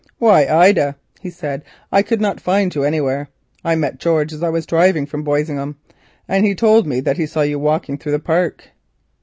[0.17, 3.27] "Why, Ida," he said, "I could not find you anywhere.
[3.63, 5.75] I met George as I was driving from Boisingham,
[6.27, 8.69] and he told me that he saw you walking through the park."